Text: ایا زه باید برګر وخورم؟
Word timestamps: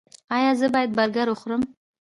ایا 0.35 0.51
زه 0.59 0.67
باید 0.73 0.91
برګر 0.97 1.27
وخورم؟ 1.29 1.61